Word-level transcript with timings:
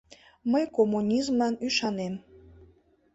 —Мый 0.51 0.63
коммунизмлан 0.77 1.53
ӱшанем! 1.65 2.13